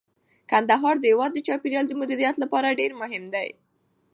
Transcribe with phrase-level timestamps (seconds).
[0.51, 3.49] کندهار د هیواد د چاپیریال د مدیریت لپاره ډیر مهم دی.